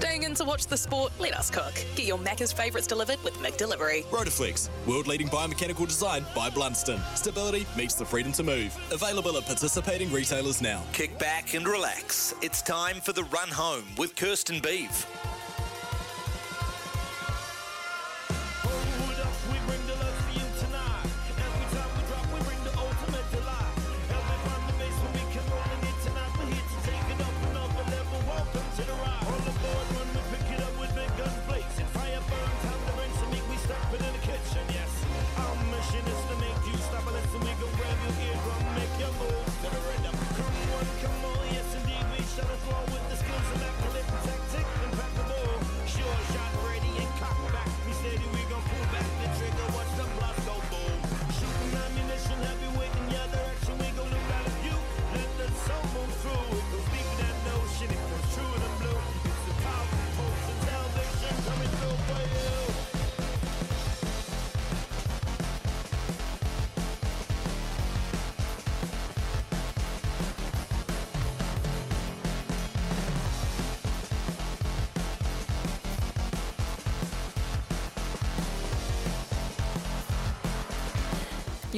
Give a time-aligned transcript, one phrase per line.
[0.00, 1.12] Staying in to watch the sport?
[1.18, 1.74] Let us cook.
[1.94, 4.06] Get your Macca's favourites delivered with McDelivery.
[4.06, 7.02] Rotoflex, world leading biomechanical design by Blundstone.
[7.14, 8.74] Stability meets the freedom to move.
[8.92, 10.82] Available at participating retailers now.
[10.94, 12.32] Kick back and relax.
[12.40, 15.06] It's time for the run home with Kirsten Beeve.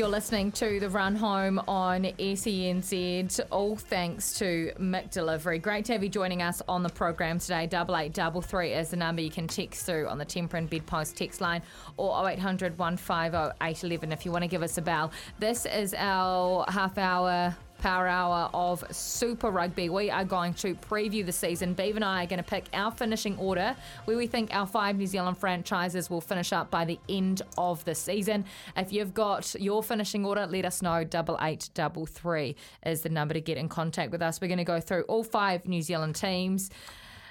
[0.02, 5.62] You're listening to the run home on SENZ, all thanks to McDelivery.
[5.62, 7.68] Great to have you joining us on the program today.
[7.68, 10.68] Double eight double three is the number you can text through on the Temper and
[10.68, 11.62] Bedpost text line
[11.98, 15.12] or 0800 150 811 if you want to give us a bell.
[15.38, 19.88] This is our half hour power hour of Super Rugby.
[19.88, 21.74] We are going to preview the season.
[21.74, 24.96] Beav and I are going to pick our finishing order where we think our five
[24.96, 28.44] New Zealand franchises will finish up by the end of the season.
[28.76, 31.02] If you've got your finishing order, let us know.
[31.02, 32.54] Double eight double three
[32.86, 34.40] is the number to get in contact with us.
[34.40, 36.70] We're going to go through all five New Zealand teams.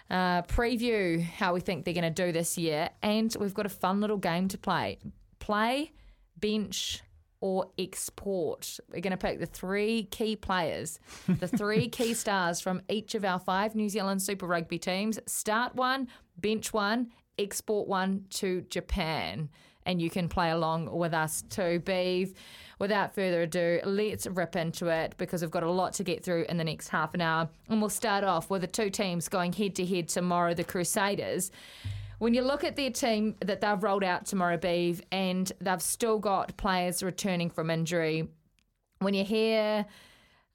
[0.09, 3.69] Uh, preview how we think they're going to do this year, and we've got a
[3.69, 4.99] fun little game to play.
[5.39, 5.93] Play,
[6.37, 7.01] bench,
[7.41, 8.79] or export.
[8.89, 13.25] We're going to pick the three key players, the three key stars from each of
[13.25, 15.19] our five New Zealand Super Rugby teams.
[15.25, 16.07] Start one,
[16.37, 19.49] bench one, export one to Japan.
[19.87, 22.35] And you can play along with us too, Beeve.
[22.77, 26.45] Without further ado, let's rip into it because we've got a lot to get through
[26.49, 27.49] in the next half an hour.
[27.67, 31.51] And we'll start off with the two teams going head to head tomorrow the Crusaders
[32.21, 36.19] when you look at their team that they've rolled out tomorrow, Beeve, and they've still
[36.19, 38.27] got players returning from injury,
[38.99, 39.87] when you hear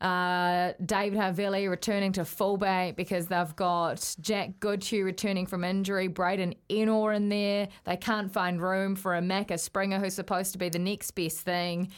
[0.00, 6.54] uh, David Havili returning to fullback because they've got Jack Goodhue returning from injury, Braydon
[6.70, 7.66] Ennor in there.
[7.82, 11.40] They can't find room for a Macca Springer who's supposed to be the next best
[11.40, 11.90] thing.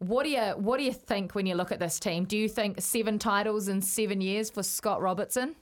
[0.00, 2.24] What do you what do you think when you look at this team?
[2.24, 5.54] Do you think seven titles in seven years for Scott Robertson?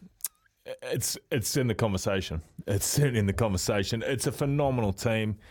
[0.83, 2.43] It's it's in the conversation.
[2.67, 4.03] It's certainly in the conversation.
[4.05, 5.37] It's a phenomenal team.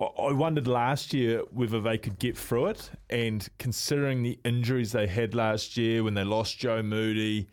[0.00, 5.08] I wondered last year whether they could get through it, and considering the injuries they
[5.08, 7.48] had last year when they lost Joe Moody,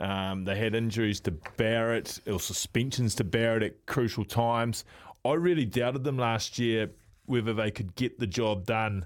[0.00, 4.86] um, they had injuries to Barrett or suspensions to Barrett at crucial times.
[5.22, 6.90] I really doubted them last year
[7.26, 9.04] whether they could get the job done,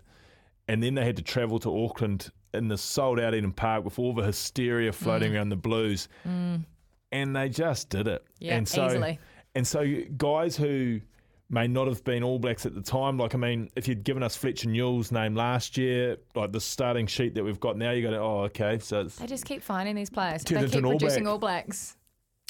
[0.68, 3.98] and then they had to travel to Auckland in the sold out Eden Park with
[3.98, 5.36] all the hysteria floating mm.
[5.36, 6.64] around the Blues, mm.
[7.12, 8.24] and they just did it.
[8.38, 9.18] Yeah, and so, easily.
[9.54, 9.86] And so,
[10.16, 11.00] guys who
[11.48, 14.22] may not have been All Blacks at the time, like I mean, if you'd given
[14.22, 18.08] us Fletcher Newell's name last year, like the starting sheet that we've got now, you
[18.08, 20.42] go, oh, okay, so they just keep finding these players.
[20.42, 21.95] They keep producing All Blacks.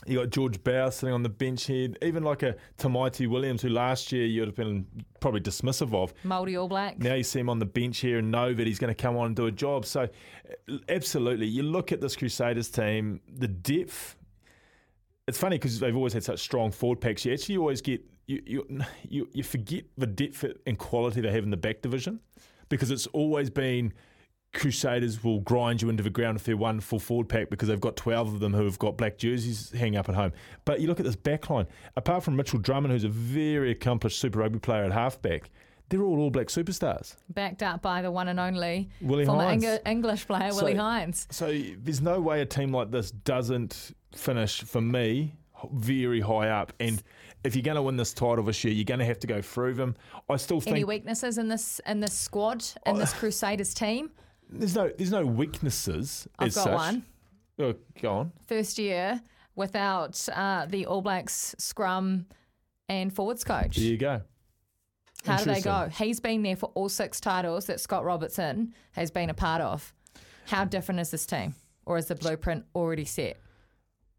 [0.05, 1.89] You got George Bower sitting on the bench here.
[2.03, 4.87] Even like a Tamaiti Williams, who last year you would have been
[5.21, 6.13] probably dismissive of.
[6.23, 6.99] Mouldy All Black.
[6.99, 9.17] Now you see him on the bench here and know that he's going to come
[9.17, 9.87] on and do a job.
[9.87, 10.09] So,
[10.89, 11.47] absolutely.
[11.47, 14.17] You look at this Crusaders team, the depth.
[15.27, 17.25] It's funny because they've always had such strong forward packs.
[17.25, 21.43] You actually always get, you, you, you, you forget the depth and quality they have
[21.43, 22.21] in the back division
[22.69, 23.95] because it's always been–
[24.55, 27.81] Crusaders will grind you into the ground if they're one full forward pack because they've
[27.81, 30.33] got 12 of them who have got black jerseys hanging up at home.
[30.65, 31.67] But you look at this back line,
[31.97, 35.51] apart from Mitchell Drummond, who's a very accomplished Super Rugby player at halfback,
[35.89, 37.17] they're all All Black superstars.
[37.29, 39.65] Backed up by the one and only Willi former Heinz.
[39.85, 41.29] English player, so, Willi Heinz.
[41.31, 45.35] So there's no way a team like this doesn't finish, for me,
[45.73, 46.73] very high up.
[46.81, 47.03] And
[47.45, 49.41] if you're going to win this title this year, you're going to have to go
[49.41, 49.95] through them.
[50.29, 54.11] I still think Any weaknesses in this in this squad in this Crusaders team?
[54.51, 56.27] There's no there's no weaknesses.
[56.39, 56.75] I've as got such.
[56.75, 57.05] one.
[57.59, 58.33] Oh, go on.
[58.47, 59.21] First year
[59.55, 62.27] without uh, the All Blacks scrum
[62.89, 63.77] and forwards coach.
[63.77, 64.23] There you go.
[65.25, 65.89] How do they go?
[65.91, 69.93] He's been there for all six titles that Scott Robertson has been a part of.
[70.47, 71.55] How different is this team?
[71.85, 73.39] Or is the blueprint already set?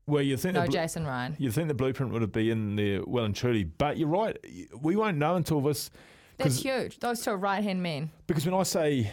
[0.08, 1.36] Well, you think No blu- Jason Ryan.
[1.38, 4.38] you think the blueprint would have been there well and truly, but you're right.
[4.82, 5.90] We won't know until this
[6.38, 7.00] That's huge.
[7.00, 8.10] Those two are right hand men.
[8.26, 9.12] Because when I say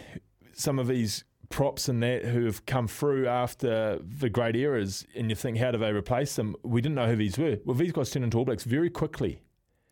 [0.55, 5.29] some of these props and that who have come through after the great eras, and
[5.29, 6.55] you think, how do they replace them?
[6.63, 7.57] We didn't know who these were.
[7.65, 9.41] Well, these guys turned into All Blacks very quickly.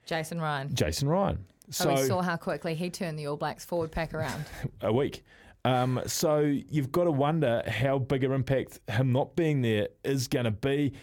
[0.05, 0.73] Jason Ryan.
[0.73, 1.45] Jason Ryan.
[1.69, 4.45] So So we saw how quickly he turned the All Blacks forward pack around.
[4.81, 5.23] a week.
[5.65, 10.27] Um, so you've got to wonder how big an impact him not being there is
[10.27, 10.93] going to be.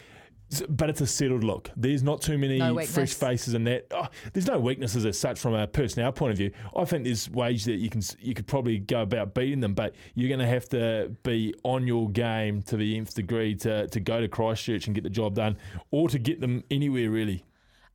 [0.68, 1.70] But it's a settled look.
[1.76, 3.86] There's not too many No fresh faces in that.
[3.92, 6.50] Oh, there's no weaknesses as such from a personnel point of view.
[6.76, 9.94] I think there's ways that you can you could probably go about beating them, but
[10.14, 14.00] you're going to have to be on your game to the nth degree to to
[14.00, 15.56] go to Christchurch and get the job done,
[15.92, 17.44] or to get them anywhere really.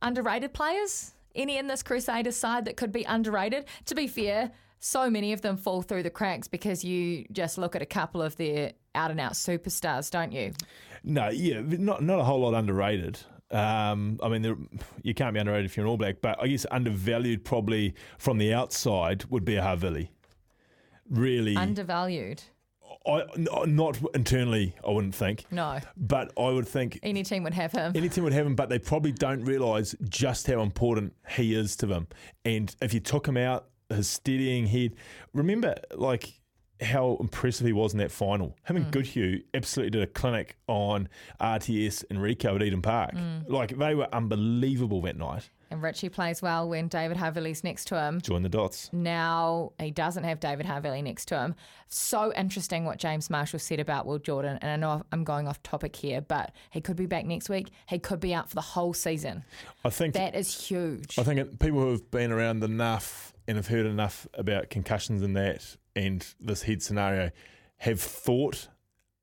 [0.02, 1.12] underrated players?
[1.34, 3.66] Any in this Crusaders side that could be underrated?
[3.86, 7.76] To be fair, so many of them fall through the cracks because you just look
[7.76, 10.52] at a couple of their out and out superstars, don't you?
[11.06, 13.18] No, yeah, not not a whole lot underrated.
[13.52, 14.56] Um, I mean, there,
[15.02, 18.38] you can't be underrated if you're an All Black, but I guess undervalued probably from
[18.38, 20.08] the outside would be a Havili.
[21.08, 22.42] Really, Undervalued.
[23.06, 23.22] I,
[23.66, 25.78] not internally, I wouldn't think, No.
[25.96, 27.92] but I would think Any team would have him.
[27.94, 31.76] any team would have him, but they probably don't realise just how important he is
[31.76, 32.08] to them.
[32.44, 34.96] And if you took him out, his steadying head,
[35.32, 36.40] remember like
[36.80, 38.56] how impressive he was in that final.
[38.66, 38.90] Him and mm.
[38.90, 41.08] Goodhue absolutely did a clinic on
[41.40, 43.14] RTS and Rieko at Eden Park.
[43.14, 43.48] Mm.
[43.48, 45.50] Like they were unbelievable that night.
[45.70, 48.20] And Richie plays well when David Havili's next to him.
[48.20, 48.88] Join the dots.
[48.92, 51.54] Now he doesn't have David Havili next to him.
[51.88, 54.58] So interesting what James Marshall said about Will Jordan.
[54.62, 57.70] And I know I'm going off topic here, but he could be back next week.
[57.88, 59.44] He could be out for the whole season.
[59.84, 61.18] I think That is huge.
[61.18, 65.36] I think people who have been around enough and have heard enough about concussions and
[65.36, 67.30] that and this head scenario
[67.78, 68.68] have thought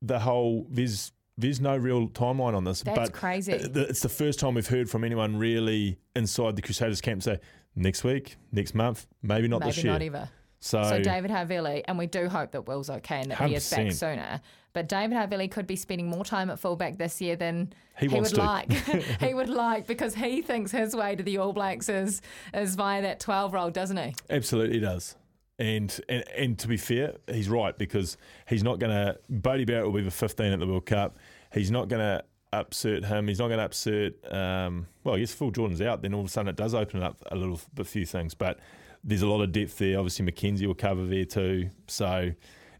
[0.02, 2.82] the whole there's there's no real timeline on this.
[2.82, 3.52] That's but crazy.
[3.52, 7.40] It's the first time we've heard from anyone really inside the Crusaders camp say
[7.74, 9.92] next week, next month, maybe not Maybe this year.
[9.94, 10.28] not ever.
[10.60, 13.68] So, So David Havili, and we do hope that Will's okay and that he is
[13.68, 14.40] back sooner.
[14.72, 18.30] But David Havili could be spending more time at fullback this year than He wants
[18.30, 18.46] would to.
[18.46, 18.72] like.
[19.20, 22.22] he would like because he thinks his way to the All Blacks is
[22.54, 24.14] is via that twelve role, doesn't he?
[24.30, 25.16] Absolutely does.
[25.58, 28.16] And, and and to be fair, he's right because
[28.48, 29.18] he's not going to.
[29.30, 31.16] Bodie Barrett will be the 15 at the World Cup.
[31.52, 33.28] He's not going to upset him.
[33.28, 34.14] He's not going to upset.
[34.32, 36.02] Um, well, I guess Will Jordan's out.
[36.02, 38.34] Then all of a sudden it does open up a little, a few things.
[38.34, 38.58] But
[39.02, 39.98] there's a lot of depth there.
[39.98, 41.70] Obviously, McKenzie will cover there too.
[41.86, 42.32] So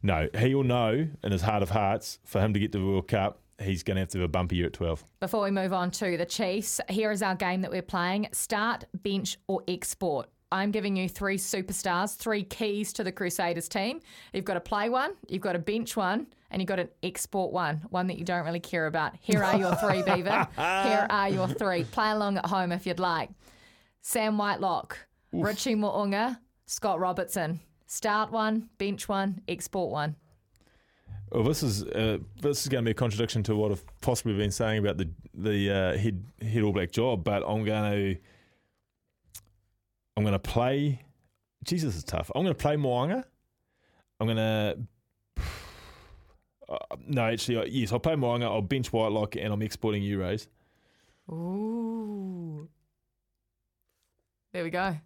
[0.02, 2.84] no, he will know in his heart of hearts for him to get to the
[2.84, 3.40] World Cup.
[3.60, 5.04] He's going to have to have a bumpy year at 12.
[5.20, 8.84] Before we move on to the Chiefs, here is our game that we're playing: start,
[8.94, 10.28] bench, or export.
[10.54, 13.98] I'm giving you three superstars, three keys to the Crusaders team.
[14.32, 17.52] You've got to play one, you've got to bench one, and you've got an export
[17.52, 19.14] one, one that you don't really care about.
[19.20, 20.46] Here are your three, Beaver.
[20.54, 21.82] Here are your three.
[21.82, 23.30] Play along at home if you'd like.
[24.02, 24.96] Sam Whitelock,
[25.32, 27.58] Richie Mo'unga, Scott Robertson.
[27.88, 30.14] Start one, bench one, export one.
[31.32, 34.36] Well, this is uh, this is going to be a contradiction to what I've possibly
[34.36, 38.20] been saying about the the uh, head head All Black job, but I'm going to
[40.16, 41.02] I'm going to play.
[41.64, 42.30] Jesus, is tough.
[42.34, 43.24] I'm going to play Mo'unga.
[44.20, 44.78] I'm going to.
[46.68, 48.44] Uh, no, actually, yes, I'll play Mo'unga.
[48.44, 50.46] I'll bench Whitelock, and I'm exporting Euros.
[51.30, 52.68] Ooh.
[54.52, 54.96] There we go.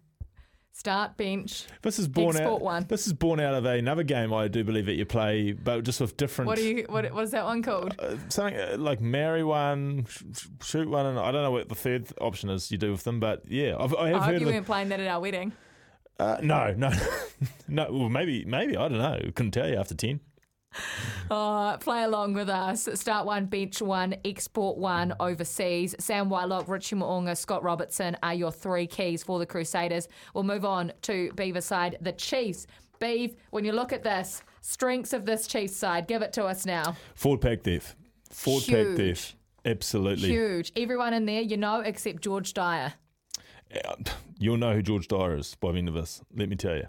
[0.71, 1.65] Start, bench.
[1.81, 2.61] This is born out.
[2.61, 2.85] one.
[2.87, 5.99] This is born out of another game I do believe that you play, but just
[5.99, 6.47] with different.
[6.47, 6.85] What do you?
[6.87, 7.95] What, what is that one called?
[7.99, 11.67] uh, something uh, like marry one, sh- sh- shoot one, and I don't know what
[11.67, 14.31] the third option is you do with them, but yeah, I've, I have I hope
[14.33, 15.51] heard you weren't playing that at our wedding.
[16.17, 16.91] Uh, no, no,
[17.67, 17.87] no.
[17.91, 19.19] Well, maybe, maybe I don't know.
[19.35, 20.21] Couldn't tell you after ten.
[21.29, 22.87] Uh, play along with us.
[22.95, 25.95] Start one, bench one, export one overseas.
[25.99, 30.07] Sam Whitelock, Richie Mo'unga, Scott Robertson are your three keys for the Crusaders.
[30.33, 32.67] We'll move on to Beaver side, the Chiefs.
[32.99, 36.65] Beav, when you look at this, strengths of this Chiefs side, give it to us
[36.65, 36.95] now.
[37.15, 37.95] Ford pack depth.
[38.29, 38.97] Pack Huge.
[38.97, 39.35] depth.
[39.65, 40.29] Absolutely.
[40.29, 40.71] Huge.
[40.75, 42.93] Everyone in there, you know, except George Dyer.
[43.73, 43.95] Uh,
[44.39, 46.21] You'll know who George Dyer is by the end of this.
[46.35, 46.87] Let me tell you.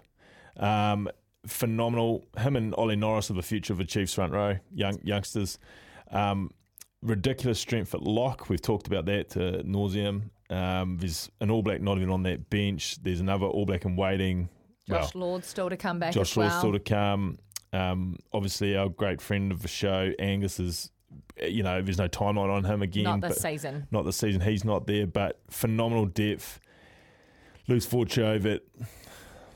[0.57, 1.09] Um,
[1.45, 2.25] phenomenal.
[2.37, 4.57] Him and Ollie Norris are the future of the Chiefs front row.
[4.73, 5.57] Young youngsters.
[6.11, 6.51] Um,
[7.01, 8.49] ridiculous strength at lock.
[8.49, 10.29] We've talked about that to nauseum.
[10.49, 13.01] Um, there's an All Black not even on that bench.
[13.01, 14.49] There's another All Black in waiting.
[14.87, 16.59] Josh well, Lord still to come back Josh as well.
[16.59, 17.37] Still to come.
[17.73, 20.91] Um, obviously, our great friend of the show, Angus, is,
[21.41, 23.05] you know, there's no timeline on him again.
[23.05, 23.87] Not this season.
[23.91, 24.41] Not this season.
[24.41, 26.59] He's not there, but phenomenal depth.
[27.67, 28.61] Luke Forchovet,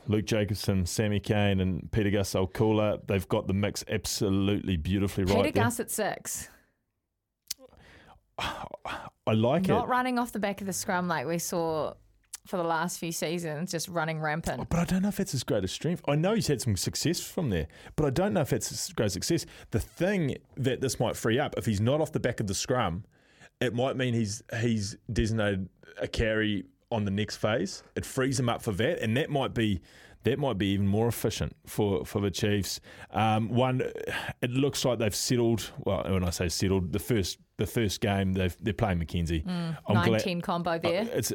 [0.07, 2.99] Luke Jacobson, Sammy Cane, and Peter Gus Kula.
[3.07, 5.63] They've got the mix absolutely beautifully Peter right there.
[5.63, 6.49] Gus at six.
[8.37, 9.79] I like Not it.
[9.79, 11.93] Not running off the back of the scrum like we saw
[12.45, 14.69] for the last few seasons, just running rampant.
[14.69, 16.03] But I don't know if it's his greatest strength.
[16.07, 18.93] I know he's had some success from there, but I don't know if it's his
[18.93, 19.45] great success.
[19.71, 22.53] The thing that this might free up, if he's not off the back of the
[22.53, 23.03] scrum,
[23.59, 25.69] it might mean he's he's designated
[25.99, 27.83] a carry on the next phase.
[27.95, 29.81] It frees them up for that, and that might be
[30.23, 32.79] that might be even more efficient for, for the Chiefs.
[33.11, 33.81] Um, one,
[34.41, 35.69] it looks like they've settled.
[35.85, 39.47] Well, when I say settled, the first the first game they've, they're playing McKenzie.
[39.47, 41.07] I'm Nine glad- ten combo uh, there.
[41.13, 41.31] It's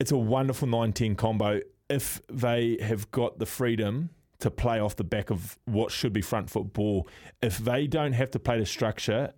[0.00, 5.04] it's a wonderful 9-10 combo if they have got the freedom to play off the
[5.04, 7.06] back of what should be front foot ball.
[7.40, 9.32] If they don't have to play the structure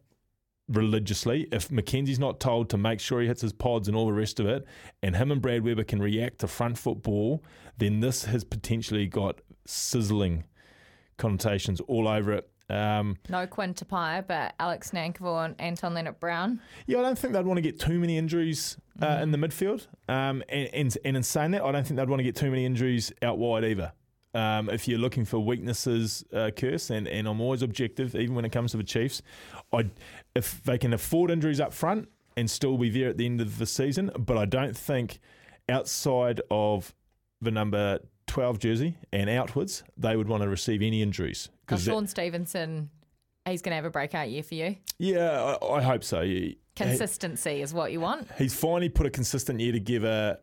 [0.68, 4.12] religiously, if McKenzie's not told to make sure he hits his pods and all the
[4.12, 4.64] rest of it,
[5.02, 7.44] and him and Brad Weber can react to front football,
[7.78, 10.44] then this has potentially got sizzling
[11.16, 12.49] connotations all over it.
[12.71, 16.61] Um, no Quinn Tupaea, but Alex Nankivell and Anton Lienert-Brown.
[16.87, 19.87] Yeah, I don't think they'd want to get too many injuries uh, in the midfield.
[20.09, 22.50] Um, and, and, and in saying that, I don't think they'd want to get too
[22.50, 23.92] many injuries out wide either.
[24.35, 28.45] Um, if you're looking for weaknesses, uh, Curse, and, and I'm always objective, even when
[28.45, 29.23] it comes to the Chiefs,
[29.73, 29.91] I
[30.35, 33.59] if they can afford injuries up front and still be there at the end of
[33.59, 35.21] the season, but I don't think
[35.69, 36.95] outside of
[37.41, 41.49] the number 12 jersey and outwards, they would want to receive any injuries.
[41.53, 42.91] Oh, 'Cause that- Stevenson,
[43.47, 44.76] he's going to have a breakout year for you.
[44.99, 46.23] yeah, I, I hope so.
[46.23, 48.29] He- Consistency is what you want.
[48.37, 50.38] He's finally put a consistent year together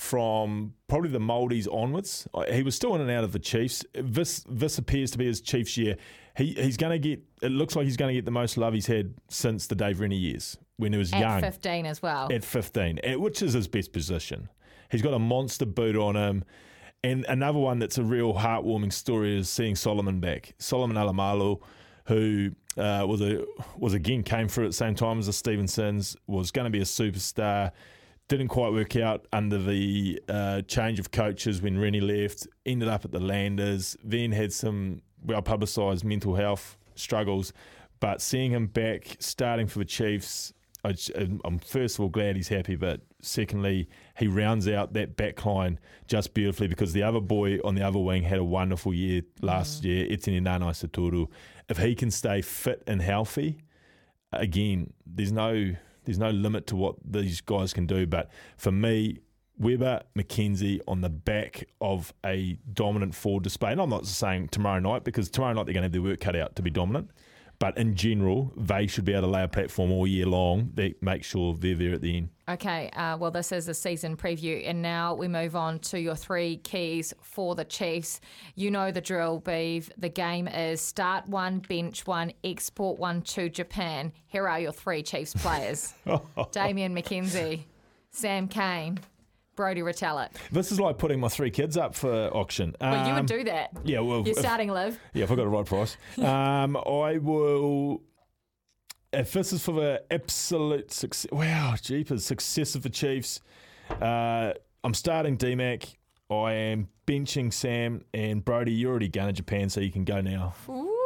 [0.00, 2.26] from probably the Mouldies onwards.
[2.32, 3.84] Uh, He was still in and out of the Chiefs.
[3.94, 5.96] This this appears to be his Chiefs year.
[6.36, 7.20] He he's going to get.
[7.42, 10.00] It looks like he's going to get the most love he's had since the Dave
[10.00, 11.22] Rennie years when he was young.
[11.22, 12.32] At 15 as well.
[12.32, 14.48] at 15, eh, which is his best position.
[14.90, 16.44] He's got a monster boot on him.
[17.04, 20.54] And another one that's a real heartwarming story is seeing Solomon back.
[20.58, 21.60] Solomon Alaimalo,
[22.06, 23.44] who uh, was a
[23.76, 26.80] was again came through at the same time as the Stevensons, was going to be
[26.80, 27.72] a superstar.
[28.30, 32.46] Didn't quite work out under the uh, change of coaches when Rennie left.
[32.64, 33.96] Ended up at the Landers.
[34.04, 37.52] Then had some well publicised mental health struggles.
[37.98, 40.52] But seeing him back, starting for the Chiefs,
[40.84, 40.94] I,
[41.44, 45.80] am first of all glad he's happy, but secondly, he rounds out that back line
[46.06, 49.84] just beautifully because the other boy on the other wing had a wonderful year last
[49.84, 51.26] year, Etene Nanai Satoru.
[51.68, 53.58] If he can stay fit and healthy,
[54.32, 58.06] again, there's no there's no limit to what these guys can do.
[58.06, 59.20] But for me,
[59.58, 63.72] Weber, McKenzie on the back of a dominant forward display.
[63.72, 66.20] And I'm not saying tomorrow night because tomorrow night they're going to have their work
[66.20, 67.10] cut out to be dominant.
[67.60, 71.02] But in general, they should be able to lay a platform all year long that
[71.02, 72.30] make sure they're there at the end.
[72.48, 76.16] Okay, uh, well, this is a season preview, and now we move on to your
[76.16, 78.22] three keys for the Chiefs.
[78.54, 79.92] You know the drill, Beeve.
[79.98, 84.14] The game is start one, bench one, export one to Japan.
[84.26, 85.92] Here are your three Chiefs players
[86.52, 87.64] Damian McKenzie,
[88.10, 89.00] Sam Cane,
[89.60, 90.30] Brodie Retallick.
[90.50, 92.74] This is like putting my three kids up for auction.
[92.80, 93.70] Well, you Um, would do that.
[93.84, 94.98] Yeah, well, You're if- starting live.
[95.12, 95.98] Yeah, if I got a right price.
[96.18, 98.00] um, I will.
[99.12, 103.42] If this is for the absolute success, wow, jeepers, success of the Chiefs,
[104.00, 105.94] uh, I'm starting DMAC.
[106.30, 108.72] I am benching Sam and Brodie.
[108.72, 110.54] You're already going to Japan, so you can go now.
[110.70, 110.96] Ooh.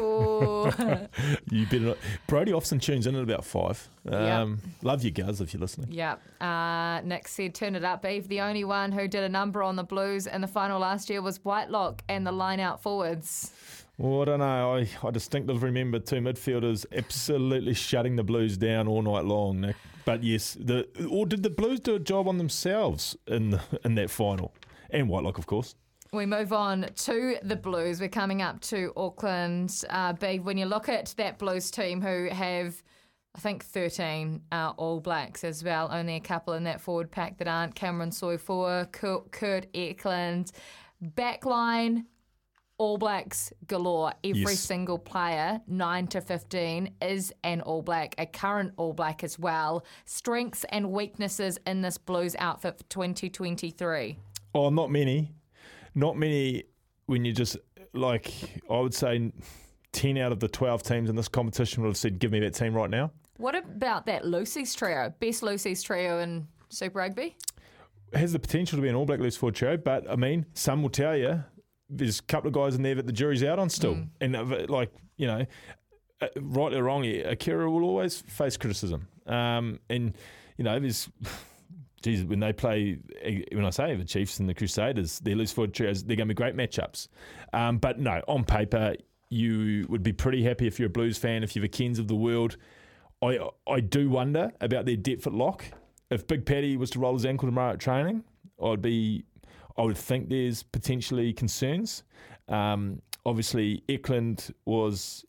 [1.50, 1.98] You better not.
[2.26, 3.88] Brodie often tunes in at about five.
[4.08, 5.92] Um, Love you, Guz, if you're listening.
[5.92, 6.20] Yep.
[6.40, 8.28] Uh, Nick said, turn it up, Eve.
[8.28, 11.22] The only one who did a number on the Blues in the final last year
[11.22, 13.52] was Whitelock and the line out forwards.
[13.98, 14.76] Well, I don't know.
[14.76, 19.76] I, I distinctly remember two midfielders absolutely shutting the Blues down all night long, Nick.
[20.04, 23.96] But yes, the or did the Blues do a job on themselves in the, in
[23.96, 24.54] that final?
[24.88, 25.74] And Whitelock, of course.
[26.12, 28.00] We move on to the Blues.
[28.00, 29.84] We're coming up to Auckland.
[29.88, 32.82] Uh, Beeve, when you look at that Blues team who have,
[33.36, 37.38] I think, 13 uh, All Blacks as well, only a couple in that forward pack
[37.38, 40.50] that aren't Cameron Suafoa, Kurt, Kurt Eklund.
[41.00, 42.06] Backline,
[42.78, 44.12] All Blacks galore.
[44.24, 44.58] Every Yes.
[44.58, 49.84] single player, 9 to 15, is an All Black, a current All Black as well.
[50.06, 54.18] Strengths and weaknesses in this Blues outfit for 2023.
[54.56, 55.30] Oh, not many.
[55.94, 56.64] Not many
[57.06, 57.56] when you just,
[57.92, 58.32] like,
[58.70, 59.32] I would say
[59.92, 62.54] 10 out of the 12 teams in this competition would have said, give me that
[62.54, 63.10] team right now.
[63.36, 65.12] What about that Lucy's trio?
[65.18, 67.36] Best Lucy's trio in Super Rugby?
[68.12, 70.82] Has the potential to be an All Black loose forward trio, but I mean, some
[70.82, 71.42] will tell you
[71.88, 73.98] there's a couple of guys in there that the jury's out on still.
[74.20, 75.46] And uh, like, you know,
[76.20, 79.08] uh, right or wrong, Akira will always face criticism.
[79.26, 80.16] Um, and,
[80.56, 81.08] you know, there's.
[82.02, 85.52] Geez, when they play, eh, when I say the Chiefs and the Crusaders, their loose
[85.52, 87.08] forward trios, they're going to be great matchups.
[87.52, 88.94] Um, but no, on paper,
[89.28, 92.08] you would be pretty happy if you're a Blues fan, if you're the Kings of
[92.08, 92.56] the world.
[93.22, 95.64] I I do wonder about their depth at lock.
[96.10, 98.24] If Big Paddy was to roll his ankle tomorrow at training,
[98.62, 99.24] I'd be,
[99.76, 102.02] I would think there's potentially concerns.
[102.48, 105.24] Um, obviously, Eklund was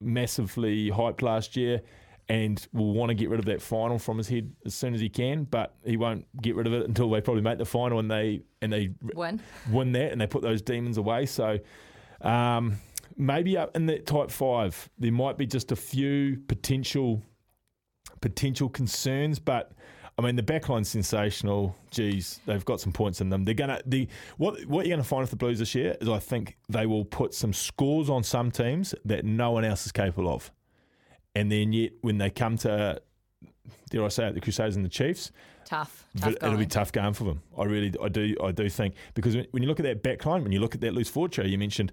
[0.00, 1.82] massively hyped last year
[2.28, 5.00] and will want to get rid of that final from his head as soon as
[5.00, 7.98] he can, but he won't get rid of it until they probably make the final
[7.98, 9.40] and they and they Win.
[9.70, 11.24] win that and they put those demons away.
[11.26, 11.58] So
[12.20, 12.76] um,
[13.16, 17.22] maybe up in that type five, there might be just a few potential
[18.20, 19.72] potential concerns, but.
[20.20, 21.76] I mean, the backline's sensational.
[21.92, 23.44] Geez, they've got some points in them.
[23.44, 26.18] They're gonna the what what you're gonna find with the Blues this year is I
[26.18, 30.28] think they will put some scores on some teams that no one else is capable
[30.28, 30.50] of,
[31.38, 33.00] and then yet when they come to,
[33.90, 35.30] dare I say it, the Crusaders and the Chiefs,
[35.64, 36.06] Tough.
[36.18, 37.42] Tough it'll be tough going for them.
[37.58, 40.42] I really, I do, I do think because when- you look at that back line,
[40.42, 41.92] when you look at that loose forward trio you mentioned,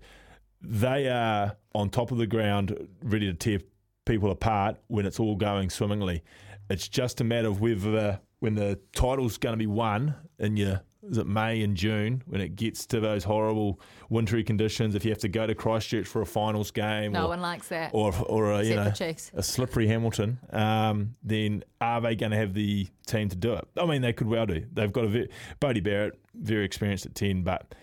[0.62, 3.60] they are on top of the ground, ready to tear
[4.06, 6.24] people apart when it's all going swimmingly.
[6.70, 10.82] It's just a matter of whether when the title's going to be won in your
[11.10, 14.96] is it May and June when it gets to those horrible wintry conditions.
[14.96, 17.68] If you have to go to Christchurch for a finals game, No or, one likes
[17.70, 17.92] that.
[17.94, 18.92] or or a, you know
[19.34, 23.68] a slippery Hamilton, um, then are they going to have the team to do it?
[23.78, 24.66] I mean, they could well do.
[24.74, 27.74] They've got a very, Bodie Barrett, very experienced at ten, but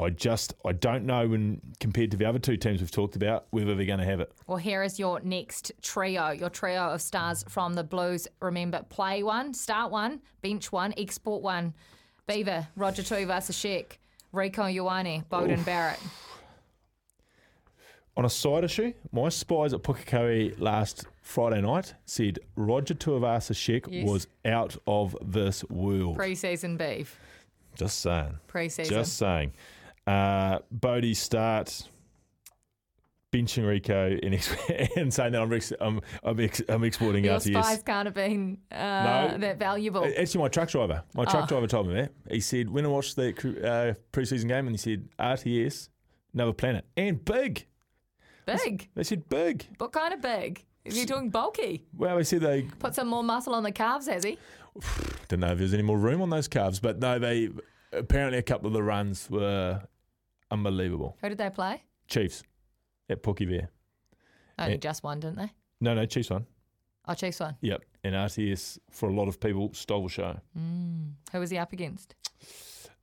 [0.00, 3.46] I just I don't know when compared to the other two teams we've talked about
[3.50, 4.32] whether they're going to have it.
[4.46, 8.26] Well, here is your next trio, your trio of stars from the Blues.
[8.40, 11.74] Remember, play one, start one, bench one, export one.
[12.26, 13.98] Beaver, Roger Tuivasa-Sheck,
[14.34, 15.98] Rieko Ioane, Beauden Barrett.
[18.16, 23.86] On a side issue, my spies at Pukekohe last Friday night said Roger Tuivasa Sheck
[23.88, 24.06] Yes.
[24.08, 26.16] was out of this world.
[26.16, 27.18] Pre-season beef.
[27.76, 28.36] just saying.
[28.48, 28.92] Pre-season.
[28.92, 29.52] Just saying.
[30.06, 31.88] Uh, Bodie start
[33.32, 34.54] benching Rieko and, ex-
[34.96, 37.62] and saying that I'm ex- I'm, I'm, ex- I'm exporting Your RTS.
[37.62, 38.76] spies can't have been uh,
[39.32, 39.38] No.
[39.38, 40.04] that valuable.
[40.18, 41.46] Actually, my truck driver, my truck Oh.
[41.46, 42.12] driver told me that.
[42.30, 45.88] He said when I watched the uh, preseason game, and he said RTS,
[46.34, 47.66] another planet, and big.
[48.46, 48.88] big.
[48.94, 49.66] They said big.
[49.78, 50.64] What kind of big?
[50.84, 51.84] Is he talking bulky?
[51.96, 54.38] Well, they said they Put some more muscle on the calves, has he?
[55.28, 57.50] Don't know if there's any more room on those calves, but no, they
[57.92, 59.82] apparently a couple of the runs were
[60.50, 61.16] unbelievable.
[61.20, 61.82] Who did they play?
[62.08, 62.42] Chiefs
[63.10, 63.70] at Pookie there.
[64.58, 64.78] Only Yeah.
[64.78, 65.50] just one, didn't they?
[65.80, 66.46] No, no, Chiefs won.
[67.08, 67.56] Oh, Chiefs won.
[67.60, 70.38] Yep, and RTS for a lot of people stole the show.
[71.32, 72.14] Who was he up against?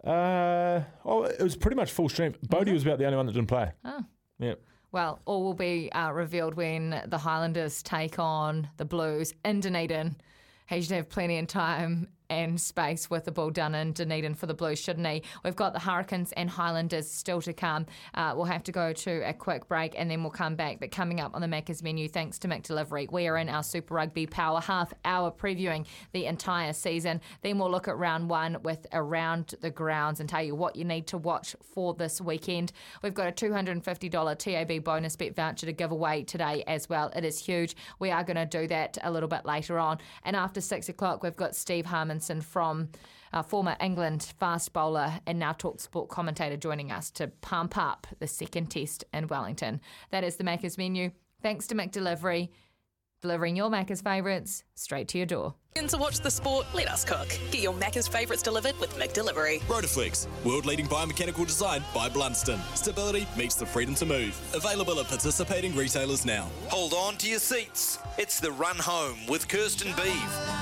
[0.04, 2.40] Uh, oh, it was pretty much full strength.
[2.48, 3.72] Bodie was about the only one that didn't play.
[3.84, 4.04] Oh.
[4.40, 4.62] Yep.
[4.92, 10.16] Well, all will be uh, revealed when the Highlanders take on the Blues in Dunedin.
[10.70, 14.46] He should have plenty of time and space with the ball done in Dunedin for
[14.46, 15.24] the Blues, shouldn't he?
[15.44, 17.86] We've got the Hurricanes and Highlanders still to come.
[18.14, 20.80] Uh, we'll have to go to a quick break and then we'll come back.
[20.80, 23.96] But coming up on the Macca's menu, thanks to McDelivery, we are in our Super
[23.96, 27.22] Rugby Power half hour previewing the entire season.
[27.42, 30.86] Then we'll look at round one with Around the Grounds and tell you what you
[30.86, 32.72] need to watch for this weekend.
[33.04, 37.12] We've got a $250 TAB bonus bet voucher to give away today as well.
[37.16, 37.76] It is huge.
[38.00, 40.00] We are going to do that a little bit later on.
[40.24, 41.86] And after six o'clock, we've got Steve
[42.18, 42.90] Harmison from
[43.32, 48.08] uh, former England fast bowler and now talk sport commentator joining us to pump up
[48.20, 49.80] the second test in Wellington.
[50.10, 51.12] That is the Macca's menu.
[51.44, 52.50] Thanks to McDelivery,
[53.22, 55.54] delivering your Macca's favourites straight to your door.
[55.76, 57.28] And to watch the sport, let us cook.
[57.52, 59.60] Get your Macca's favourites delivered with McDelivery.
[59.68, 62.62] Rotoflex, world leading biomechanical design by Blundstone.
[62.76, 64.42] Stability meets the freedom to move.
[64.56, 66.50] Available at participating retailers now.
[66.70, 68.00] Hold on to your seats.
[68.18, 70.57] It's the run home with Kirsten Beeve.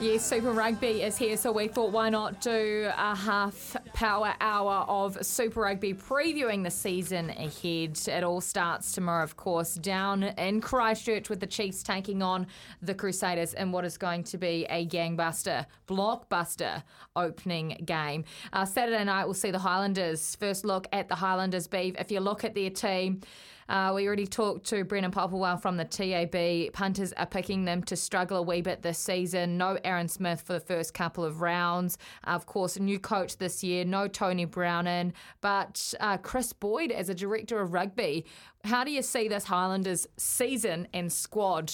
[0.00, 4.84] Yes, Super Rugby is here, so we thought why not do a half power hour
[4.88, 7.96] of Super Rugby previewing the season ahead.
[8.08, 12.48] It all starts tomorrow, of course, down in Christchurch with the Chiefs taking on
[12.82, 16.82] the Crusaders in what is going to be a gangbuster, blockbuster
[17.14, 18.24] opening game.
[18.52, 20.34] Uh, Saturday night, we'll see the Highlanders.
[20.34, 21.94] First look at the Highlanders, Beef.
[22.00, 23.20] If you look at their team,
[23.68, 26.72] Uh, we already talked to Brennan Popplewell from the TAB.
[26.72, 29.56] Punters are picking them to struggle a wee bit this season.
[29.56, 31.98] No Aaron Smith for the first couple of rounds.
[32.26, 33.84] Uh, of course, new coach this year.
[33.84, 38.24] No Tony Browning, but uh, Chris Boyd as a director of rugby.
[38.64, 41.72] How do you see this Highlanders season and squad?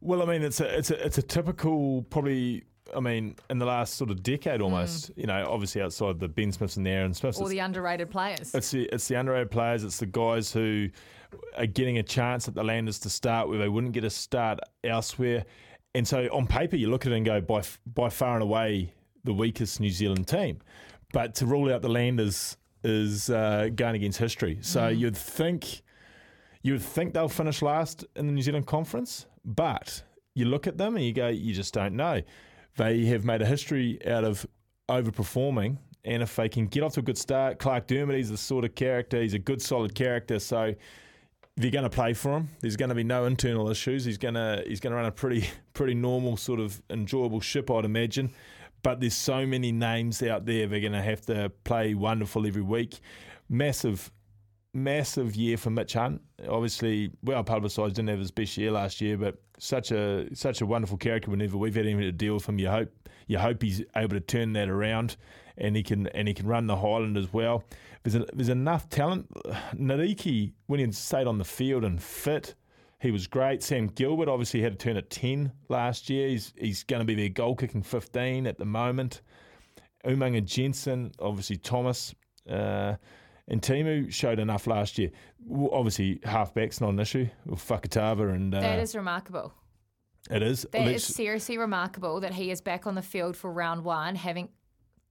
[0.00, 2.64] Well, I mean, it's a it's a it's a typical probably.
[2.94, 6.52] I mean, in the last sort of decade almost, you know, obviously outside the Ben
[6.52, 8.54] Smiths and the Aaron Smiths, All the underrated players.
[8.54, 9.84] it's the it's the underrated players.
[9.84, 10.88] It's the guys who
[11.56, 14.58] are getting a chance at the Landers to start where they wouldn't get a start
[14.84, 15.44] elsewhere.
[15.94, 18.92] And so on paper, you look at it and go by by far and away
[19.24, 20.58] the weakest New Zealand team,
[21.12, 24.58] but to rule out the Landers is uh, going against history.
[24.60, 25.82] So you'd think
[26.62, 30.02] you would think they'll finish last in the New Zealand Conference, but
[30.34, 32.22] you look at them and you go, you just don't know.
[32.76, 34.46] They have made a history out of
[34.88, 38.64] overperforming, and if they can get off to a good start, Clarke Dermody's the sort
[38.64, 39.20] of character.
[39.20, 40.38] He's a good, solid character.
[40.38, 40.74] So
[41.56, 42.48] they're going to play for him.
[42.60, 44.04] There's going to be no internal issues.
[44.04, 47.70] He's going to he's going to run a pretty pretty normal sort of enjoyable ship,
[47.70, 48.32] I'd imagine.
[48.82, 50.66] But there's so many names out there.
[50.66, 52.98] They're going to have to play wonderful every week.
[53.48, 54.10] Massive
[54.74, 56.22] massive year for Mitch Hunt.
[56.48, 60.66] Obviously, well publicised, didn't have his best year last year, but such a such a
[60.66, 61.30] wonderful character.
[61.30, 62.90] Whenever we've had anything to deal with him, you hope
[63.26, 65.16] you hope he's able to turn that around,
[65.56, 67.64] and he can and he can run the Highland as well.
[68.02, 69.28] There's a, there's enough talent.
[69.74, 72.56] Nareki, when he stayed on the field and fit,
[72.98, 73.62] he was great.
[73.62, 76.28] Sam Gilbert obviously had a turn at ten last year.
[76.28, 79.22] He's he's going to be their goal kicking fifteen at the moment.
[80.04, 82.12] Umaga Jensen, obviously Thomas.
[82.50, 82.96] Uh,
[83.52, 85.10] and Timu showed enough last year.
[85.70, 87.28] Obviously, halfback's not an issue.
[87.46, 89.52] With Fakatava and uh, that is remarkable.
[90.30, 90.66] it is.
[90.72, 94.16] That Let's- is seriously remarkable that he is back on the field for round one,
[94.16, 94.48] having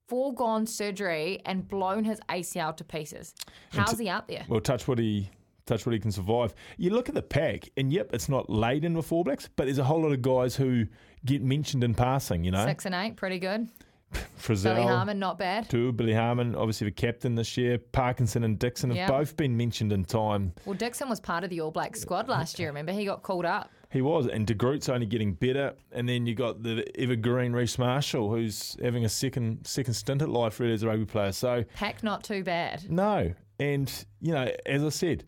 [0.08, 3.34] foregone surgery and blown his ACL to pieces.
[3.72, 4.44] How's he out there?
[4.50, 5.30] Well, touch what he
[5.68, 6.54] touch what he can survive.
[6.78, 9.78] You look at the pack, and yep, it's not laden with All Blacks, but there's
[9.78, 10.86] a whole lot of guys who
[11.24, 12.44] get mentioned in passing.
[12.44, 13.70] You know, Six and eight, pretty good.
[14.40, 15.70] Frizzell, Billy Harmon, not bad.
[15.70, 17.78] Two, Billy Harmon, obviously the captain this year.
[17.78, 19.08] Parkinson and Dixon have Yeah.
[19.08, 20.54] both been mentioned in time.
[20.66, 22.70] Well, Dixon was part of the All Black squad last year.
[22.70, 23.70] Remember, he got called up.
[23.92, 25.74] He was, and De Groot's only getting better.
[25.92, 30.30] And then you got the evergreen Reese Marshall, who's having a second second stint at
[30.30, 31.32] life really as a rugby player.
[31.34, 32.90] So Pack not too bad.
[32.90, 35.26] no, and you know, as I said,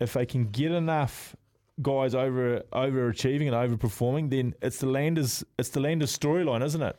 [0.00, 1.36] if they can get enough
[1.82, 6.96] guys over overachieving and overperforming, then it's the Landers it's the Landers storyline, isn't it?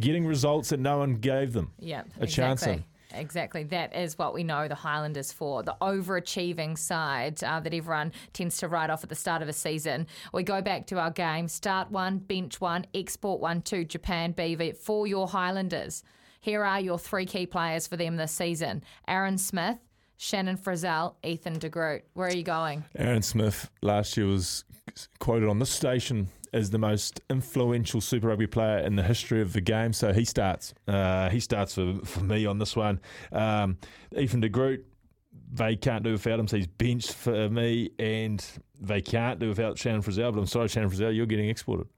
[0.00, 1.70] Getting results that no one gave them.
[1.78, 2.84] Yeah, A chance exactly.
[3.16, 3.62] Exactly.
[3.64, 5.62] That is what we know the Highlanders for.
[5.62, 9.52] The overachieving side uh, that everyone tends to write off at the start of a
[9.52, 10.06] season.
[10.32, 14.76] We go back to our game start one, bench one, export one to Japan BV
[14.76, 16.02] for your Highlanders.
[16.40, 19.78] Here are your three key players for them this season Aaron Smith,
[20.16, 22.02] Shannon Frizzell, Ethan de Groot.
[22.14, 22.84] Where are you going?
[22.96, 24.64] Aaron Smith last year was
[25.18, 29.52] quoted on this station as the most influential Super Rugby player in the history of
[29.52, 29.92] the game.
[29.92, 30.72] So he starts.
[30.86, 33.00] Uh, he starts for, for me on this one.
[33.32, 33.76] Um,
[34.16, 34.86] Ethan de Groot,
[35.52, 38.44] they can't do without him, so he's benched for me, and
[38.80, 40.32] they can't do without Shannon Frizzell.
[40.32, 41.88] But I'm sorry, Shannon Frizzell, you're getting exported.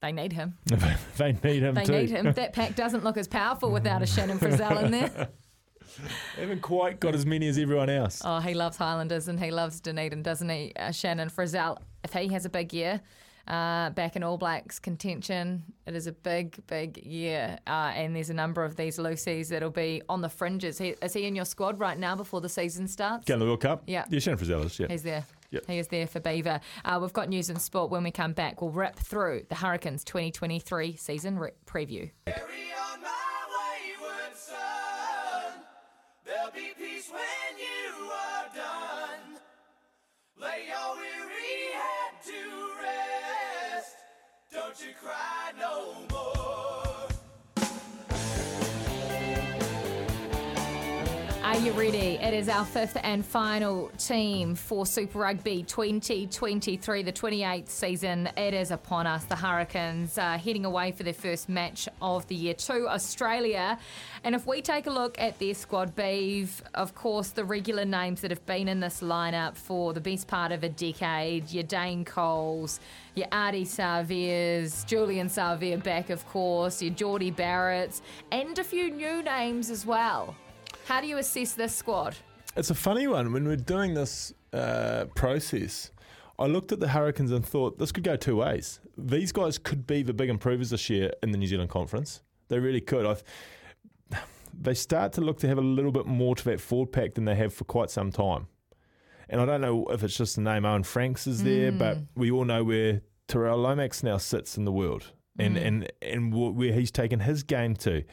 [0.00, 0.56] They need him.
[1.16, 1.92] they need him They too.
[1.92, 2.32] need him.
[2.32, 5.28] That pack doesn't look as powerful without a Shannon Frizzell in there.
[6.36, 8.22] haven't quite got as many as everyone else.
[8.24, 10.72] Oh, he loves Highlanders and he loves Dunedin, doesn't he?
[10.76, 13.00] Uh, Shannon Frizzell, if he has a big year,
[13.46, 17.58] uh, back in All Blacks contention, it is a big, big year.
[17.66, 20.76] Uh, and there's a number of these Lucy's that'll be on the fringes.
[20.78, 23.24] He, is he in your squad right now before the season starts?
[23.24, 23.84] Going to the World Cup?
[23.86, 24.04] Yeah.
[24.10, 24.86] Yeah, Shannon Frizzell is, yeah.
[24.88, 25.24] He's there.
[25.50, 25.64] Yep.
[25.66, 26.60] He is there for Beaver.
[26.84, 27.90] Uh, we've got news and sport.
[27.90, 32.10] When we come back, we'll rip through the Hurricanes 2023 season re- preview.
[44.80, 46.17] You cry no more.
[51.58, 52.18] You ready?
[52.20, 58.28] It is our fifth and final team for Super Rugby 2023, the 28th season.
[58.36, 59.24] It is upon us.
[59.24, 63.76] The Hurricanes uh, heading away for their first match of the year to Australia.
[64.22, 68.20] And if we take a look at their squad, Beeve, of course, the regular names
[68.20, 72.04] that have been in this lineup for the best part of a decade your Dane
[72.04, 72.78] Coles,
[73.16, 79.24] your Ardie Saveas, Julian Savea back, of course, your Jordie Barretts, and a few new
[79.24, 80.36] names as well.
[80.88, 82.16] How do you assess this squad?
[82.56, 83.30] It's a funny one.
[83.30, 85.90] When we're doing this uh, process,
[86.38, 88.80] I looked at the Hurricanes and thought this could go two ways.
[88.96, 92.22] These guys could be the big improvers this year in the New Zealand Conference.
[92.48, 93.04] They really could.
[93.04, 93.22] I've,
[94.58, 97.26] they start to look to have a little bit more to that forward pack than
[97.26, 98.46] they have for quite some time.
[99.28, 102.30] And I don't know if it's just the name Owen Franks is there, but we
[102.30, 106.90] all know where Tyrel Lomax now sits in the world and, and, and where he's
[106.90, 108.04] taken his game to.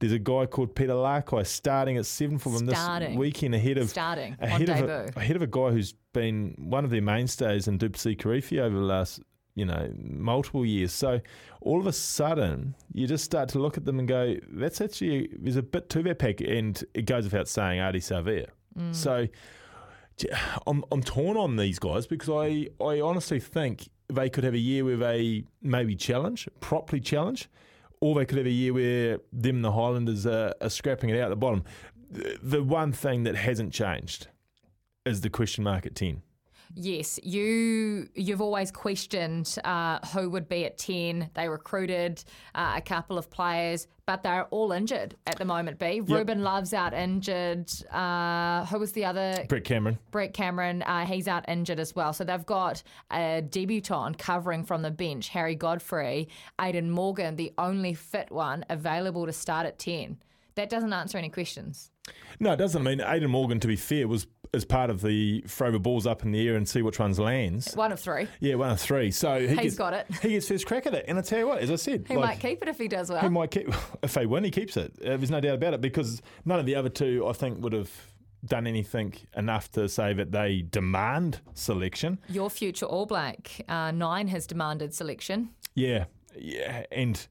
[0.00, 3.10] There's a guy called Peter Lakai starting at seven for them Starting.
[3.10, 6.54] this weekend ahead of Starting on ahead of a, ahead of a guy who's been
[6.58, 9.20] one of their mainstays in Dupsy Kirifi over the last
[9.54, 10.92] you know multiple years.
[10.92, 11.20] So
[11.60, 15.28] all of a sudden you just start to look at them and go, that's actually
[15.38, 18.46] there's a bit to that pack, and it goes without saying, Ardie Savea.
[18.78, 18.94] Mm.
[18.94, 19.26] So
[20.66, 24.58] I'm I'm torn on these guys because I I honestly think they could have a
[24.58, 27.48] year where they maybe challenge, properly challenge,
[28.00, 31.24] or they could have a year where them the Highlanders are, are scrapping it out
[31.24, 31.64] at the bottom.
[32.10, 34.28] The, the one thing that hasn't changed
[35.04, 36.22] is the question mark at ten.
[36.74, 41.30] Yes, you you've always questioned uh, who would be at ten.
[41.34, 42.22] They recruited
[42.54, 45.78] uh, a couple of players, but they're all injured at the moment.
[45.78, 46.00] B.
[46.00, 47.70] Ruben Love's out injured.
[47.90, 49.44] Uh, who was the other?
[49.48, 49.98] Brett Cameron.
[50.10, 52.12] Brett Cameron, uh, he's out injured as well.
[52.12, 56.28] So they've got a debutant covering from the bench, Harry Godfrey,
[56.60, 60.18] Aidan Morgan, the only fit one available to start at 10.
[60.54, 61.90] That doesn't answer any questions.
[62.38, 62.86] No, it doesn't.
[62.86, 66.06] I mean, Aidan Morgan, to be fair, was as part of the throw the balls
[66.06, 67.74] up in the air and see which ones lands.
[67.74, 68.26] One of three.
[68.40, 69.10] Yeah, one of three.
[69.10, 70.06] So he He's gets, got it.
[70.22, 71.04] He gets first crack at it.
[71.06, 72.88] And I tell you what, as I said, He like, might keep it if he
[72.88, 73.20] does well.
[73.20, 73.72] He might keep.
[74.02, 74.92] If they win, he keeps it.
[75.00, 77.72] Uh, there's no doubt about it because none of the other two, I think, would
[77.72, 77.90] have
[78.44, 82.18] done anything enough to say that they demand selection.
[82.28, 85.50] Your future All Black, uh, nine has demanded selection.
[85.74, 87.26] Yeah, yeah, and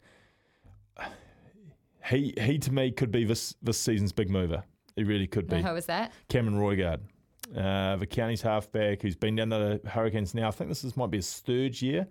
[2.05, 4.63] he he to me could be this this season's big mover.
[4.99, 5.62] He really could be.
[5.62, 6.12] Who is that?
[6.27, 6.99] Cameron Roigard,
[7.55, 10.49] uh, the county's halfback who's been down the Hurricanes now.
[10.49, 12.05] I think this is, might be his third year.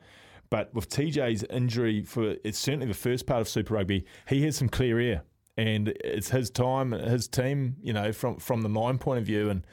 [0.48, 4.56] But with TJ's injury for it's certainly the first part of Super Rugby, he has
[4.56, 5.22] some clear air,
[5.58, 7.76] and it's his time, his team.
[7.82, 9.66] You know, from from the nine point of view, and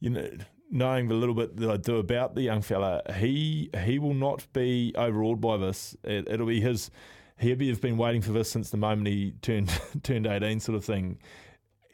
[0.00, 0.28] you know,
[0.72, 4.52] knowing the little bit that I do about the young fella, he he will not
[4.52, 5.96] be overawed by this.
[6.02, 6.90] It, it'll be his.
[7.38, 9.70] He'll be have been waiting for this since the moment he turned
[10.02, 11.20] turned eighteen, sort of thing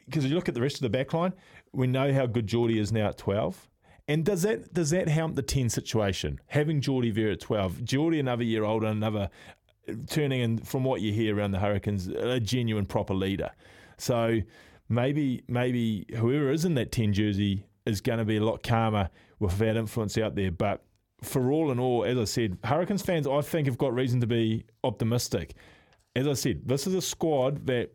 [0.05, 1.33] because you look at the rest of the back line,
[1.71, 3.69] we know how good Jordie is now at 12.
[4.07, 6.39] And does that does that help the 10 situation?
[6.47, 9.29] Having Jordie there at 12, Jordie another year older, another
[10.09, 13.51] turning in, from what you hear around the Hurricanes, a genuine proper leader.
[13.97, 14.39] So
[14.89, 19.09] maybe maybe whoever is in that 10 jersey is going to be a lot calmer
[19.39, 20.51] with that influence out there.
[20.51, 20.83] But
[21.21, 24.27] for all in all, as I said, Hurricanes fans, I think, have got reason to
[24.27, 25.55] be optimistic.
[26.15, 27.93] As I said, this is a squad that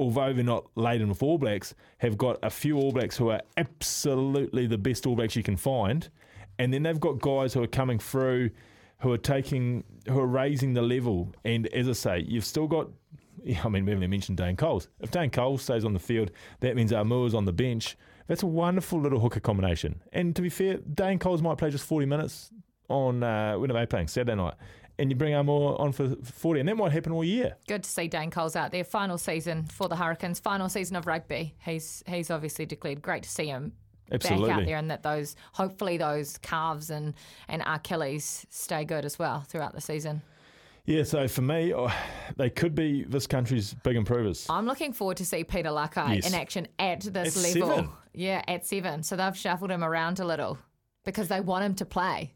[0.00, 3.40] although they're not laden with All Blacks, have got a few All Blacks who are
[3.56, 6.08] absolutely the best All Blacks you can find.
[6.58, 8.50] And then they've got guys who are coming through
[9.00, 11.32] who are taking, who are raising the level.
[11.44, 12.88] And as I say, you've still got,
[13.64, 14.88] I mean, we haven't mentioned Dane Coles.
[15.00, 16.30] If Dane Coles stays on the field,
[16.60, 17.96] that means Aumua's on the bench.
[18.26, 20.02] That's a wonderful little hooker combination.
[20.12, 22.50] And to be fair, Dane Coles might play just 40 minutes
[22.88, 24.08] on, uh, when are they playing?
[24.08, 24.54] Saturday night.
[25.00, 27.56] And you bring Aumua on for 40, and that might happen all year.
[27.68, 28.82] Good to see Dane Coles out there.
[28.82, 30.40] Final season for the Hurricanes.
[30.40, 31.54] Final season of rugby.
[31.64, 33.00] He's he's obviously declared.
[33.00, 33.72] Great to see him
[34.10, 37.14] back out there, and that those hopefully those calves and
[37.46, 40.20] and Achilles stay good as well throughout the season.
[40.84, 41.92] Yeah, so for me, oh,
[42.36, 44.46] they could be this country's big improvers.
[44.48, 46.26] I'm looking forward to see Peter Lakai Yes.
[46.26, 47.68] in action at this At level.
[47.76, 47.90] seven.
[48.14, 49.02] Yeah, at seven.
[49.02, 50.56] So they've shuffled him around a little
[51.04, 52.34] because they want him to play.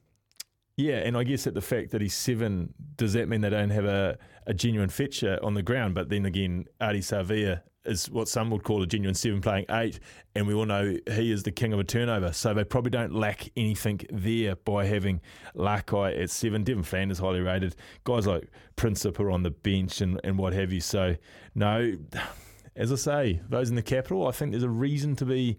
[0.76, 3.70] Yeah, and I guess that the fact that he's seven, does that mean they don't
[3.70, 5.94] have a, a genuine fetcher on the ground?
[5.94, 10.00] But then again, Ardie Savea is what some would call a genuine seven playing eight,
[10.34, 12.32] and we all know he is the king of a turnover.
[12.32, 15.20] So they probably don't lack anything there by having
[15.54, 16.64] Lakai at seven.
[16.64, 17.76] Devan Flanders highly rated.
[18.04, 20.80] Guys like Princip are on the bench and, and what have you.
[20.80, 21.16] So,
[21.54, 21.92] no,
[22.76, 25.58] as I say, those in the capital, I think there's a reason to be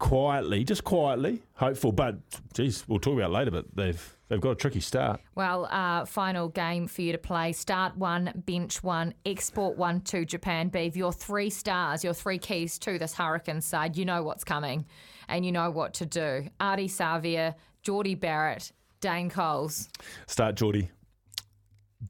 [0.00, 1.92] quietly, just quietly, hopeful.
[1.92, 2.16] But,
[2.54, 5.20] geez, we'll talk about it later, but they've they've got a tricky start.
[5.36, 7.52] Well, uh, final game for you to play.
[7.52, 10.68] Start one, bench one, export one to Japan.
[10.68, 13.96] Beeve, your three stars, your three keys to this Hurricane side.
[13.96, 14.86] You know what's coming
[15.28, 16.48] and you know what to do.
[16.60, 19.88] Ardie Savea, Jordie Barrett, Dane Coles.
[20.26, 20.90] Start Jordie,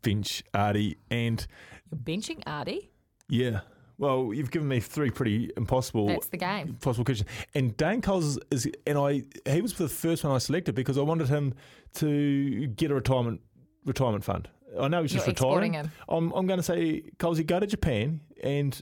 [0.02, 1.46] bench Ardie, and
[1.90, 2.88] You're benching Ardie?
[3.28, 3.60] yeah.
[4.00, 6.06] Well, you've given me three pretty impossible.
[6.06, 6.78] That's the game.
[6.80, 7.28] Possible questions.
[7.54, 11.02] And Dan Coles is, and I, he was the first one I selected because I
[11.02, 11.52] wanted him
[11.96, 13.42] to get a retirement
[13.84, 14.48] retirement fund.
[14.80, 15.90] I know he's just You're exporting retiring.
[15.90, 15.92] him.
[16.08, 18.80] I'm, I'm going to say, Coles, you go to Japan and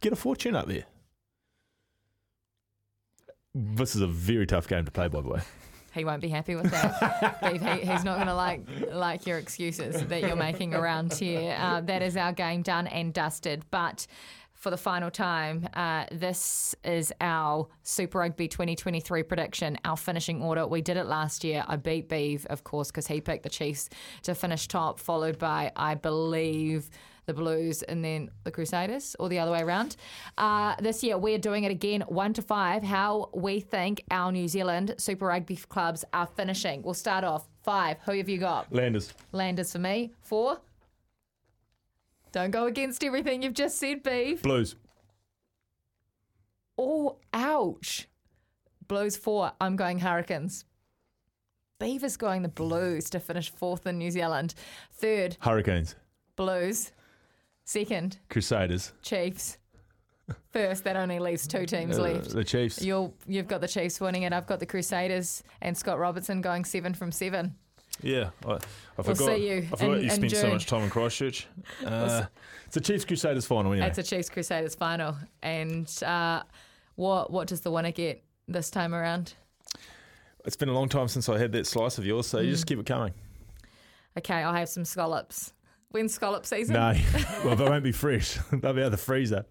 [0.00, 0.84] get a fortune up there.
[3.54, 5.40] This is a very tough game to play, by the way.
[5.92, 7.38] He won't be happy with that.
[7.52, 8.60] He, he's not going to like
[8.92, 11.56] like your excuses that you're making around here.
[11.58, 13.64] Uh, that is our game done and dusted.
[13.70, 14.06] But
[14.56, 15.68] for the final time.
[15.74, 20.66] Uh, this is our Super Rugby 2023 prediction, our finishing order.
[20.66, 21.64] We did it last year.
[21.68, 23.88] I beat Beeve, of course, because he picked the Chiefs
[24.22, 26.90] to finish top, followed by, I believe,
[27.26, 29.96] the Blues and then the Crusaders, or the other way around.
[30.38, 34.48] Uh, this year, we're doing it again, one to five, how we think our New
[34.48, 36.82] Zealand Super Rugby clubs are finishing.
[36.82, 37.46] We'll start off.
[37.62, 37.98] Five.
[38.04, 38.72] Who have you got?
[38.72, 39.12] Landers.
[39.32, 40.12] Landers for me.
[40.22, 40.60] Four.
[42.32, 44.42] Don't go against everything you've just said, Beef.
[44.42, 44.76] Blues.
[46.78, 48.08] Oh, ouch.
[48.88, 49.52] Blues four.
[49.60, 50.64] I'm going Hurricanes.
[51.78, 54.54] Beaver's going the Blues to finish fourth in New Zealand.
[54.94, 55.94] Third, Hurricanes.
[56.36, 56.92] Blues.
[57.64, 58.92] Second, Crusaders.
[59.02, 59.58] Chiefs.
[60.52, 62.30] First, that only leaves two teams Uh, left.
[62.30, 62.82] the Chiefs.
[62.82, 64.32] You'll, you've got the Chiefs winning it.
[64.32, 67.54] I've got the Crusaders and Scott Robertson going seven from seven.
[68.02, 68.58] Yeah, I, I
[68.98, 69.40] We'll forgot.
[69.40, 71.46] you I forgot you spent so much time in Christchurch.
[71.84, 72.26] Uh,
[72.66, 73.86] it's a Chiefs Crusaders final, anyway.
[73.88, 75.16] It's a Chiefs Crusaders final.
[75.42, 76.42] And uh,
[76.96, 79.34] what what does the winner get this time around?
[80.44, 82.52] it's been a long time since I had that slice of yours, so you Mm.
[82.52, 83.12] just keep it coming.
[84.16, 85.52] Okay, I'll have some scallops.
[85.90, 86.74] When's scallop season?
[86.74, 86.94] No,
[87.44, 88.38] well, they won't be fresh.
[88.52, 89.46] They'll be out of the freezer.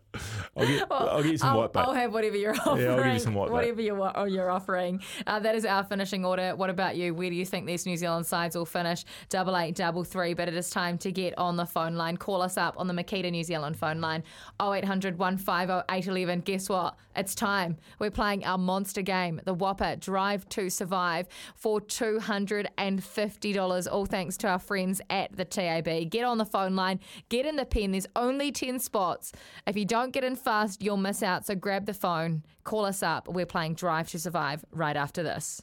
[0.56, 1.80] I'll get, I'll get you some I'll, white bait.
[1.80, 2.82] I'll have whatever you're offering.
[2.82, 3.54] Yeah, I'll give you some white bait.
[3.54, 5.02] whatever you're, oh, you're offering.
[5.26, 6.56] Uh, that is our finishing order.
[6.56, 7.14] What about you?
[7.14, 9.06] Where do you think these New Zealand sides will finish?
[9.30, 10.34] Double eight, double three.
[10.34, 12.18] But it is time to get on the phone line.
[12.18, 14.24] Call us up on the Makita New Zealand phone line
[14.62, 16.42] 0800 150 811.
[16.42, 16.96] Guess what?
[17.16, 17.78] It's time.
[18.00, 23.92] We're playing our monster game, the Whopper Drive to Survive, for $250.
[23.92, 26.10] All thanks to our friends at the TAB.
[26.10, 27.00] Get on the phone line,
[27.30, 27.92] get in the pen.
[27.92, 29.32] There's only 10 spots.
[29.66, 31.46] If you don't get in fast, you'll miss out.
[31.46, 33.28] So grab the phone, call us up.
[33.28, 35.54] We're playing Drive to Survive right after this.